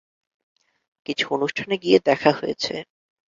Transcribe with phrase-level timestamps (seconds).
[1.05, 2.73] কিছু অনুষ্ঠানে গিয়ে দেখা হয়েছে।